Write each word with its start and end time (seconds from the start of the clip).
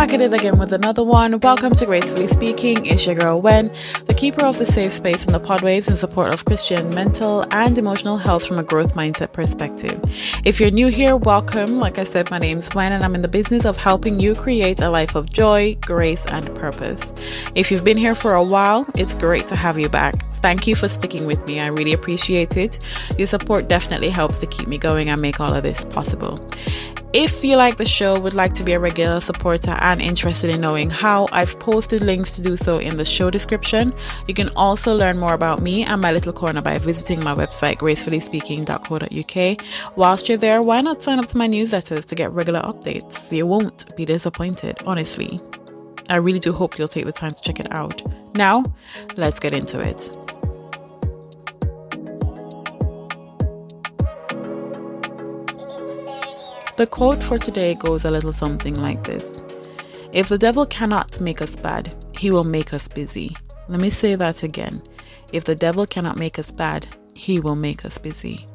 Back 0.00 0.14
at 0.14 0.22
it 0.22 0.32
again 0.32 0.58
with 0.58 0.72
another 0.72 1.04
one. 1.04 1.38
Welcome 1.40 1.72
to 1.74 1.84
Gracefully 1.84 2.26
Speaking. 2.26 2.86
It's 2.86 3.04
your 3.04 3.14
girl 3.14 3.42
Wen, 3.42 3.70
the 4.06 4.14
keeper 4.14 4.40
of 4.42 4.56
the 4.56 4.64
safe 4.64 4.92
space 4.92 5.26
in 5.26 5.34
the 5.34 5.40
podwaves 5.40 5.90
in 5.90 5.96
support 5.96 6.32
of 6.32 6.46
Christian 6.46 6.88
mental 6.94 7.44
and 7.50 7.76
emotional 7.76 8.16
health 8.16 8.46
from 8.46 8.58
a 8.58 8.62
growth 8.62 8.94
mindset 8.94 9.34
perspective. 9.34 10.00
If 10.42 10.58
you're 10.58 10.70
new 10.70 10.88
here, 10.88 11.16
welcome. 11.16 11.78
Like 11.78 11.98
I 11.98 12.04
said, 12.04 12.30
my 12.30 12.38
name's 12.38 12.74
Wen 12.74 12.92
and 12.92 13.04
I'm 13.04 13.14
in 13.14 13.20
the 13.20 13.28
business 13.28 13.66
of 13.66 13.76
helping 13.76 14.20
you 14.20 14.34
create 14.34 14.80
a 14.80 14.88
life 14.88 15.14
of 15.14 15.30
joy, 15.30 15.76
grace, 15.82 16.24
and 16.24 16.54
purpose. 16.54 17.12
If 17.54 17.70
you've 17.70 17.84
been 17.84 17.98
here 17.98 18.14
for 18.14 18.32
a 18.32 18.42
while, 18.42 18.86
it's 18.96 19.12
great 19.12 19.46
to 19.48 19.56
have 19.56 19.78
you 19.78 19.90
back. 19.90 20.14
Thank 20.42 20.66
you 20.66 20.74
for 20.74 20.88
sticking 20.88 21.26
with 21.26 21.46
me. 21.46 21.60
I 21.60 21.66
really 21.66 21.92
appreciate 21.92 22.56
it. 22.56 22.78
Your 23.18 23.26
support 23.26 23.68
definitely 23.68 24.10
helps 24.10 24.40
to 24.40 24.46
keep 24.46 24.68
me 24.68 24.78
going 24.78 25.10
and 25.10 25.20
make 25.20 25.40
all 25.40 25.54
of 25.54 25.62
this 25.62 25.84
possible. 25.84 26.38
If 27.12 27.42
you 27.42 27.56
like 27.56 27.76
the 27.76 27.84
show, 27.84 28.20
would 28.20 28.34
like 28.34 28.54
to 28.54 28.62
be 28.62 28.72
a 28.72 28.78
regular 28.78 29.18
supporter, 29.18 29.72
and 29.72 30.00
interested 30.00 30.48
in 30.48 30.60
knowing 30.60 30.90
how, 30.90 31.26
I've 31.32 31.58
posted 31.58 32.02
links 32.02 32.36
to 32.36 32.42
do 32.42 32.54
so 32.54 32.78
in 32.78 32.98
the 32.98 33.04
show 33.04 33.30
description. 33.30 33.92
You 34.28 34.34
can 34.34 34.50
also 34.50 34.94
learn 34.94 35.18
more 35.18 35.34
about 35.34 35.60
me 35.60 35.82
and 35.82 36.00
my 36.00 36.12
little 36.12 36.32
corner 36.32 36.62
by 36.62 36.78
visiting 36.78 37.24
my 37.24 37.34
website, 37.34 37.78
gracefullyspeaking.co.uk. 37.78 39.96
Whilst 39.96 40.28
you're 40.28 40.38
there, 40.38 40.62
why 40.62 40.82
not 40.82 41.02
sign 41.02 41.18
up 41.18 41.26
to 41.26 41.36
my 41.36 41.48
newsletters 41.48 42.04
to 42.04 42.14
get 42.14 42.30
regular 42.30 42.60
updates? 42.60 43.36
You 43.36 43.44
won't 43.44 43.96
be 43.96 44.04
disappointed, 44.04 44.80
honestly. 44.86 45.40
I 46.08 46.16
really 46.16 46.38
do 46.38 46.52
hope 46.52 46.78
you'll 46.78 46.86
take 46.86 47.06
the 47.06 47.12
time 47.12 47.32
to 47.32 47.40
check 47.40 47.58
it 47.58 47.72
out. 47.72 48.02
Now, 48.36 48.62
let's 49.16 49.40
get 49.40 49.52
into 49.52 49.80
it. 49.80 50.16
The 56.80 56.86
quote 56.86 57.22
for 57.22 57.36
today 57.36 57.74
goes 57.74 58.06
a 58.06 58.10
little 58.10 58.32
something 58.32 58.72
like 58.72 59.04
this 59.04 59.42
If 60.14 60.30
the 60.30 60.38
devil 60.38 60.64
cannot 60.64 61.20
make 61.20 61.42
us 61.42 61.54
bad, 61.54 61.94
he 62.16 62.30
will 62.30 62.42
make 62.42 62.72
us 62.72 62.88
busy. 62.88 63.36
Let 63.68 63.80
me 63.80 63.90
say 63.90 64.14
that 64.14 64.42
again. 64.42 64.80
If 65.30 65.44
the 65.44 65.54
devil 65.54 65.84
cannot 65.84 66.16
make 66.16 66.38
us 66.38 66.50
bad, 66.50 66.86
he 67.14 67.38
will 67.38 67.54
make 67.54 67.84
us 67.84 67.98
busy. 67.98 68.46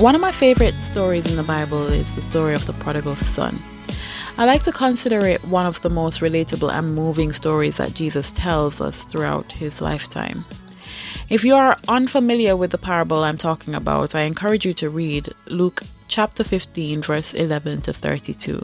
One 0.00 0.16
of 0.16 0.20
my 0.20 0.32
favorite 0.32 0.74
stories 0.82 1.30
in 1.30 1.36
the 1.36 1.44
Bible 1.46 1.86
is 1.86 2.16
the 2.16 2.22
story 2.22 2.54
of 2.54 2.66
the 2.66 2.72
prodigal 2.72 3.14
son. 3.14 3.62
I 4.38 4.44
like 4.44 4.64
to 4.64 4.72
consider 4.72 5.26
it 5.26 5.42
one 5.46 5.64
of 5.64 5.80
the 5.80 5.88
most 5.88 6.20
relatable 6.20 6.70
and 6.70 6.94
moving 6.94 7.32
stories 7.32 7.78
that 7.78 7.94
Jesus 7.94 8.32
tells 8.32 8.82
us 8.82 9.04
throughout 9.04 9.50
his 9.50 9.80
lifetime. 9.80 10.44
If 11.30 11.42
you 11.42 11.54
are 11.54 11.78
unfamiliar 11.88 12.54
with 12.54 12.70
the 12.70 12.76
parable 12.76 13.24
I'm 13.24 13.38
talking 13.38 13.74
about, 13.74 14.14
I 14.14 14.22
encourage 14.22 14.66
you 14.66 14.74
to 14.74 14.90
read 14.90 15.32
Luke 15.46 15.82
chapter 16.06 16.44
15, 16.44 17.00
verse 17.00 17.32
11 17.32 17.80
to 17.82 17.94
32. 17.94 18.62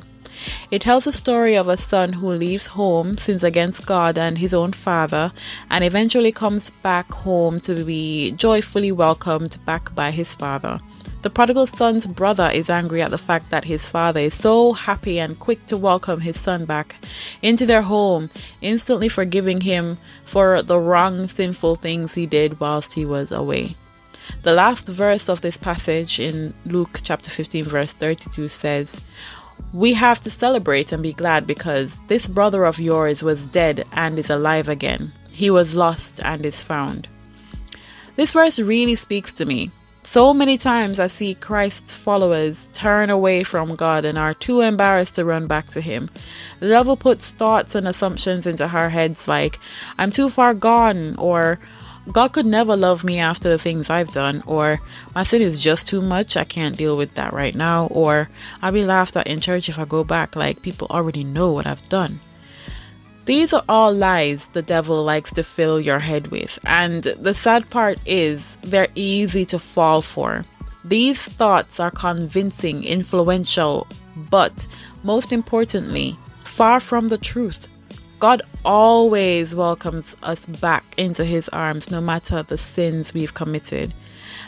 It 0.71 0.83
tells 0.83 1.05
the 1.05 1.13
story 1.13 1.57
of 1.57 1.69
a 1.69 1.79
son 1.79 2.13
who 2.13 2.29
leaves 2.29 2.67
home, 2.67 3.17
sins 3.17 3.43
against 3.43 3.87
God 3.87 4.19
and 4.19 4.37
his 4.37 4.53
own 4.53 4.73
father, 4.73 5.33
and 5.71 5.83
eventually 5.83 6.33
comes 6.33 6.71
back 6.83 7.11
home 7.11 7.59
to 7.61 7.83
be 7.83 8.33
joyfully 8.33 8.93
welcomed 8.93 9.57
back 9.65 9.95
by 9.95 10.11
his 10.11 10.35
father. 10.35 10.81
The 11.23 11.31
prodigal 11.31 11.69
son's 11.69 12.09
brother 12.09 12.51
is 12.51 12.69
angry 12.69 13.01
at 13.01 13.13
the 13.13 13.17
fact 13.17 13.51
that 13.51 13.67
his 13.67 13.89
father 13.89 14.19
is 14.19 14.35
so 14.35 14.73
happy 14.73 15.21
and 15.21 15.39
quick 15.39 15.65
to 15.67 15.77
welcome 15.77 16.21
his 16.21 16.39
son 16.39 16.65
back 16.65 16.97
into 17.41 17.65
their 17.65 17.83
home, 17.83 18.29
instantly 18.61 19.09
forgiving 19.09 19.61
him 19.61 19.99
for 20.25 20.65
the 20.65 20.81
wrong, 20.81 21.29
sinful 21.29 21.77
things 21.77 22.15
he 22.15 22.27
did 22.27 22.59
whilst 22.59 22.95
he 22.95 23.05
was 23.05 23.31
away. 23.31 23.77
The 24.43 24.53
last 24.53 24.89
verse 24.89 25.29
of 25.29 25.43
this 25.43 25.57
passage 25.57 26.19
in 26.19 26.55
Luke 26.67 26.99
chapter 27.05 27.31
15, 27.31 27.67
verse 27.67 27.93
32 27.93 28.49
says, 28.49 29.01
We 29.73 29.95
have 29.95 30.21
to 30.23 30.31
celebrate 30.31 30.91
and 30.91 31.05
be 31.05 31.13
glad 31.13 31.47
because 31.47 32.01
this 32.09 32.27
brother 32.27 32.65
of 32.65 32.81
yours 32.81 33.23
was 33.23 33.47
dead 33.47 33.87
and 33.93 34.19
is 34.19 34.29
alive 34.29 34.69
again. 34.69 35.13
He 35.33 35.51
was 35.51 35.77
lost 35.77 36.19
and 36.25 36.45
is 36.45 36.65
found. 36.65 37.07
This 38.17 38.33
verse 38.33 38.59
really 38.59 38.97
speaks 38.97 39.33
to 39.35 39.45
me 39.45 39.71
so 40.05 40.35
many 40.35 40.59
times 40.59 40.99
I 40.99 41.07
see 41.07 41.35
Christ's 41.35 41.97
followers 41.97 42.69
turn 42.73 43.09
away 43.09 43.45
from 43.45 43.77
God 43.77 44.05
and 44.05 44.19
are 44.19 44.35
too 44.35 44.61
embarrassed 44.61 45.15
to 45.15 45.25
run 45.25 45.47
back 45.47 45.67
to 45.71 45.81
Him. 45.81 46.11
The 46.61 46.69
devil 46.69 46.97
puts 46.97 47.31
thoughts 47.31 47.75
and 47.75 47.87
assumptions 47.87 48.47
into 48.47 48.69
our 48.69 48.91
heads 48.91 49.29
like, 49.29 49.59
I'm 49.99 50.11
too 50.11 50.29
far 50.29 50.55
gone, 50.55 51.17
or 51.17 51.61
God 52.11 52.33
could 52.33 52.47
never 52.47 52.77
love 52.77 53.05
me 53.05 53.21
after 53.21 53.49
the 53.49 53.59
things 53.59 53.89
I've 53.89 54.13
done, 54.13 54.43
or 54.45 54.81
my 55.15 55.23
sin 55.23 55.41
is 55.41 55.61
just 55.61 55.89
too 55.89 56.01
much, 56.01 56.37
I 56.37 56.45
can't 56.45 56.77
deal 56.77 56.97
with 56.97 57.15
that 57.15 57.33
right 57.33 57.55
now, 57.55 57.87
or 57.87 58.29
I'll 58.61 58.73
be 58.73 58.85
laughed 58.85 59.17
at 59.17 59.29
in 59.29 59.41
church 59.41 59.69
if 59.69 59.79
I 59.79 59.85
go 59.85 60.03
back, 60.03 60.35
like 60.35 60.63
people 60.63 60.89
already 60.91 61.23
know 61.23 61.53
what 61.53 61.67
I've 61.67 61.85
done. 61.85 62.21
These 63.25 63.53
are 63.53 63.63
all 63.69 63.95
lies 63.95 64.49
the 64.49 64.63
devil 64.63 65.03
likes 65.05 65.33
to 65.35 65.45
fill 65.45 65.81
your 65.81 66.01
head 66.01 66.29
with, 66.29 66.59
and 66.67 67.05
the 67.05 67.35
sad 67.35 67.71
part 67.71 67.99
is 68.05 68.59
they're 68.63 68.89
easy 68.97 69.45
to 69.47 69.61
fall 69.61 70.03
for. 70.03 70.45
These 70.85 71.23
thoughts 71.23 71.79
are 71.79 71.93
convincing, 71.93 72.83
influential, 72.83 73.87
but 74.17 74.67
most 75.05 75.33
importantly, 75.33 76.17
far 76.45 76.81
from 76.81 77.09
the 77.09 77.19
truth. 77.19 77.69
God 78.19 78.43
always 78.65 79.55
welcomes 79.55 80.17
us 80.23 80.47
back 80.47 80.85
into 80.97 81.25
his 81.25 81.49
arms 81.51 81.91
no 81.91 82.01
matter 82.01 82.43
the 82.43 82.59
sins 82.59 83.15
we've 83.15 83.35
committed. 83.35 83.95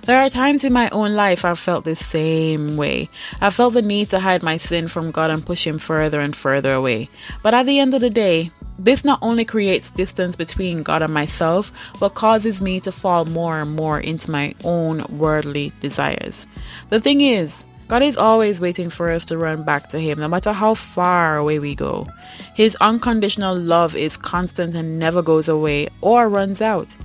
There 0.02 0.20
are 0.20 0.28
times 0.28 0.64
in 0.64 0.72
my 0.72 0.90
own 0.90 1.14
life 1.14 1.44
I've 1.44 1.58
felt 1.58 1.84
the 1.84 1.94
same 1.94 2.76
way. 2.76 3.08
I 3.40 3.50
felt 3.50 3.74
the 3.74 3.82
need 3.82 4.10
to 4.10 4.20
hide 4.20 4.42
my 4.42 4.56
sin 4.58 4.88
from 4.88 5.10
God 5.10 5.30
and 5.30 5.44
push 5.44 5.66
Him 5.66 5.78
further 5.78 6.20
and 6.20 6.36
further 6.36 6.74
away. 6.74 7.08
But 7.42 7.54
at 7.54 7.66
the 7.66 7.78
end 7.78 7.94
of 7.94 8.00
the 8.00 8.10
day, 8.10 8.50
this 8.78 9.04
not 9.04 9.20
only 9.22 9.44
creates 9.44 9.90
distance 9.90 10.36
between 10.36 10.82
God 10.82 11.02
and 11.02 11.14
myself, 11.14 11.72
but 12.00 12.14
causes 12.14 12.60
me 12.60 12.80
to 12.80 12.92
fall 12.92 13.24
more 13.24 13.60
and 13.60 13.76
more 13.76 14.00
into 14.00 14.30
my 14.30 14.54
own 14.64 15.06
worldly 15.18 15.72
desires. 15.80 16.46
The 16.90 17.00
thing 17.00 17.20
is, 17.20 17.66
God 17.86 18.02
is 18.02 18.16
always 18.16 18.60
waiting 18.60 18.88
for 18.88 19.12
us 19.12 19.24
to 19.26 19.38
run 19.38 19.62
back 19.62 19.88
to 19.90 20.00
Him, 20.00 20.18
no 20.18 20.26
matter 20.26 20.52
how 20.52 20.74
far 20.74 21.36
away 21.36 21.58
we 21.58 21.74
go. 21.74 22.06
His 22.54 22.76
unconditional 22.80 23.56
love 23.56 23.94
is 23.94 24.16
constant 24.16 24.74
and 24.74 24.98
never 24.98 25.22
goes 25.22 25.48
away 25.48 25.88
or 26.00 26.28
runs 26.28 26.60
out. 26.60 26.96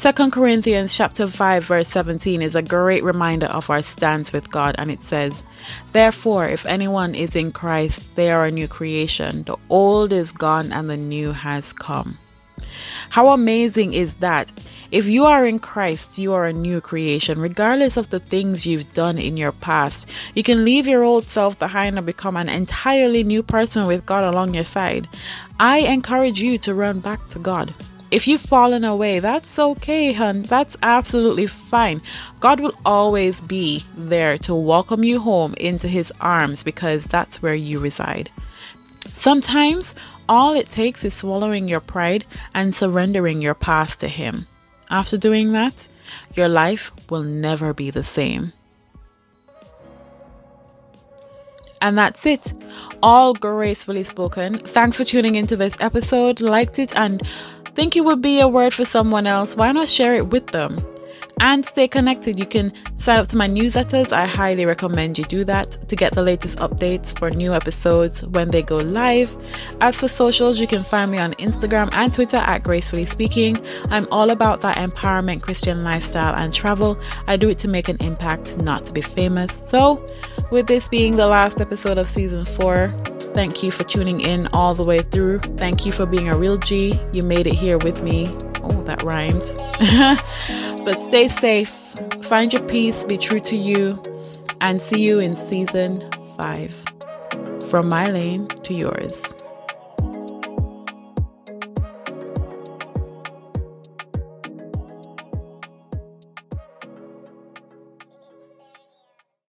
2 0.00 0.30
Corinthians 0.30 0.94
chapter 0.94 1.26
5 1.26 1.62
verse 1.62 1.88
17 1.88 2.40
is 2.40 2.54
a 2.54 2.62
great 2.62 3.04
reminder 3.04 3.44
of 3.44 3.68
our 3.68 3.82
stance 3.82 4.32
with 4.32 4.50
God 4.50 4.74
and 4.78 4.90
it 4.90 4.98
says, 4.98 5.44
Therefore, 5.92 6.46
if 6.46 6.64
anyone 6.64 7.14
is 7.14 7.36
in 7.36 7.52
Christ, 7.52 8.02
they 8.14 8.30
are 8.30 8.46
a 8.46 8.50
new 8.50 8.66
creation. 8.66 9.42
The 9.42 9.58
old 9.68 10.14
is 10.14 10.32
gone 10.32 10.72
and 10.72 10.88
the 10.88 10.96
new 10.96 11.32
has 11.32 11.74
come. 11.74 12.16
How 13.10 13.26
amazing 13.26 13.92
is 13.92 14.16
that? 14.16 14.50
If 14.90 15.06
you 15.06 15.26
are 15.26 15.44
in 15.44 15.58
Christ, 15.58 16.16
you 16.16 16.32
are 16.32 16.46
a 16.46 16.52
new 16.54 16.80
creation, 16.80 17.38
regardless 17.38 17.98
of 17.98 18.08
the 18.08 18.20
things 18.20 18.64
you've 18.64 18.92
done 18.92 19.18
in 19.18 19.36
your 19.36 19.52
past. 19.52 20.08
You 20.34 20.42
can 20.42 20.64
leave 20.64 20.88
your 20.88 21.04
old 21.04 21.28
self 21.28 21.58
behind 21.58 21.98
and 21.98 22.06
become 22.06 22.38
an 22.38 22.48
entirely 22.48 23.22
new 23.22 23.42
person 23.42 23.86
with 23.86 24.06
God 24.06 24.24
along 24.24 24.54
your 24.54 24.64
side. 24.64 25.10
I 25.58 25.80
encourage 25.80 26.40
you 26.40 26.56
to 26.60 26.72
run 26.72 27.00
back 27.00 27.28
to 27.28 27.38
God. 27.38 27.74
If 28.10 28.26
you've 28.26 28.40
fallen 28.40 28.84
away, 28.84 29.20
that's 29.20 29.56
okay, 29.58 30.12
hun. 30.12 30.42
That's 30.42 30.76
absolutely 30.82 31.46
fine. 31.46 32.02
God 32.40 32.58
will 32.58 32.74
always 32.84 33.40
be 33.40 33.84
there 33.96 34.36
to 34.38 34.54
welcome 34.54 35.04
you 35.04 35.20
home 35.20 35.54
into 35.58 35.86
his 35.86 36.12
arms 36.20 36.64
because 36.64 37.04
that's 37.04 37.40
where 37.40 37.54
you 37.54 37.78
reside. 37.78 38.30
Sometimes 39.12 39.94
all 40.28 40.54
it 40.54 40.70
takes 40.70 41.04
is 41.04 41.14
swallowing 41.14 41.68
your 41.68 41.80
pride 41.80 42.24
and 42.54 42.74
surrendering 42.74 43.42
your 43.42 43.54
past 43.54 44.00
to 44.00 44.08
him. 44.08 44.46
After 44.90 45.16
doing 45.16 45.52
that, 45.52 45.88
your 46.34 46.48
life 46.48 46.90
will 47.10 47.22
never 47.22 47.72
be 47.72 47.90
the 47.90 48.02
same. 48.02 48.52
And 51.80 51.96
that's 51.96 52.26
it. 52.26 52.52
All 53.02 53.34
gracefully 53.34 54.02
spoken. 54.02 54.58
Thanks 54.58 54.98
for 54.98 55.04
tuning 55.04 55.36
into 55.36 55.56
this 55.56 55.76
episode. 55.80 56.40
Liked 56.40 56.78
it 56.78 56.94
and 56.94 57.22
think 57.80 57.96
it 57.96 58.04
would 58.04 58.20
be 58.20 58.40
a 58.40 58.46
word 58.46 58.74
for 58.74 58.84
someone 58.84 59.26
else, 59.26 59.56
why 59.56 59.72
not 59.72 59.88
share 59.88 60.12
it 60.12 60.28
with 60.28 60.48
them? 60.48 60.78
And 61.40 61.64
stay 61.64 61.88
connected. 61.88 62.38
You 62.38 62.44
can 62.44 62.74
sign 62.98 63.18
up 63.18 63.28
to 63.28 63.38
my 63.38 63.48
newsletters. 63.48 64.12
I 64.12 64.26
highly 64.26 64.66
recommend 64.66 65.18
you 65.18 65.24
do 65.24 65.44
that 65.44 65.78
to 65.88 65.96
get 65.96 66.12
the 66.12 66.22
latest 66.22 66.58
updates 66.58 67.18
for 67.18 67.30
new 67.30 67.54
episodes 67.54 68.26
when 68.26 68.50
they 68.50 68.62
go 68.62 68.76
live. 68.76 69.34
As 69.80 69.98
for 69.98 70.08
socials, 70.08 70.60
you 70.60 70.66
can 70.66 70.82
find 70.82 71.10
me 71.10 71.16
on 71.16 71.32
Instagram 71.34 71.88
and 71.92 72.12
Twitter 72.12 72.36
at 72.36 72.64
Gracefully 72.64 73.06
Speaking. 73.06 73.56
I'm 73.88 74.06
all 74.10 74.28
about 74.28 74.60
that 74.60 74.76
empowerment 74.76 75.40
Christian 75.40 75.82
lifestyle 75.82 76.34
and 76.34 76.52
travel. 76.52 77.00
I 77.26 77.38
do 77.38 77.48
it 77.48 77.58
to 77.60 77.68
make 77.68 77.88
an 77.88 77.96
impact, 78.00 78.60
not 78.60 78.84
to 78.84 78.92
be 78.92 79.00
famous. 79.00 79.58
So 79.70 80.04
With 80.50 80.66
this 80.66 80.88
being 80.88 81.16
the 81.16 81.28
last 81.28 81.60
episode 81.60 81.96
of 81.96 82.08
season 82.08 82.44
four, 82.44 82.92
thank 83.34 83.62
you 83.62 83.70
for 83.70 83.84
tuning 83.84 84.20
in 84.20 84.48
all 84.52 84.74
the 84.74 84.82
way 84.82 85.02
through. 85.02 85.40
Thank 85.56 85.86
you 85.86 85.92
for 85.92 86.06
being 86.06 86.28
a 86.28 86.36
real 86.36 86.58
G. 86.58 86.98
You 87.12 87.22
made 87.22 87.46
it 87.46 87.54
here 87.54 87.78
with 87.78 88.02
me. 88.02 88.28
Oh, 88.62 88.82
that 88.84 89.02
rhymed. 89.02 89.44
but 90.84 91.00
stay 91.00 91.28
safe, 91.28 91.70
find 92.22 92.52
your 92.52 92.62
peace, 92.62 93.04
be 93.04 93.16
true 93.16 93.40
to 93.40 93.56
you, 93.56 94.00
and 94.60 94.80
see 94.80 95.00
you 95.00 95.18
in 95.20 95.36
season 95.36 96.08
five. 96.36 96.74
From 97.70 97.88
my 97.88 98.06
lane 98.06 98.48
to 98.48 98.74
yours. 98.74 99.34